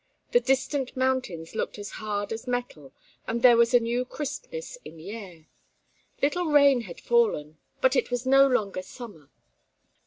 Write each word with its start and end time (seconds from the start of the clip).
The 0.31 0.39
distant 0.39 0.97
mountains 0.97 1.53
looked 1.53 1.77
as 1.77 1.91
hard 2.01 2.33
as 2.33 2.47
metal 2.47 2.91
and 3.27 3.43
there 3.43 3.55
was 3.55 3.71
a 3.71 3.79
new 3.79 4.03
crispness 4.03 4.79
in 4.83 4.97
the 4.97 5.11
air. 5.11 5.45
Little 6.23 6.47
rain 6.47 6.81
had 6.81 6.99
fallen, 6.99 7.59
but 7.81 7.95
it 7.95 8.09
was 8.09 8.25
no 8.25 8.47
longer 8.47 8.81
summer. 8.81 9.29